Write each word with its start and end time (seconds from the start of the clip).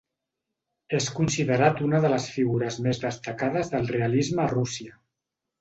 És 0.99 1.09
considerat 1.19 1.83
una 1.89 2.01
de 2.07 2.11
les 2.15 2.27
figures 2.37 2.79
més 2.87 3.05
destacades 3.07 3.73
del 3.75 3.89
realisme 3.97 4.45
a 4.47 4.53
Rússia. 4.59 4.99